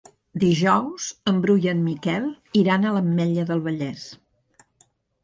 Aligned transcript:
Dijous 0.43 1.09
en 1.31 1.41
Bru 1.43 1.55
i 1.65 1.69
en 1.73 1.83
Miquel 1.87 2.25
iran 2.63 2.87
a 2.87 2.95
l'Ametlla 2.97 3.45
del 3.53 3.63
Vallès. 3.69 4.07